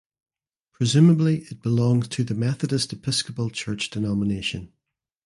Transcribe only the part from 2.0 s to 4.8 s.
to the Methodist Episcopal Church denomination.